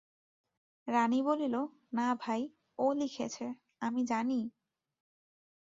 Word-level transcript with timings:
রানী 0.87 1.19
বলিল, 1.21 1.55
না 1.93 2.07
ভাই, 2.15 2.41
ও 2.79 2.85
লিখেছে, 2.93 3.45
আমি 3.81 4.01
জানি! 4.05 4.39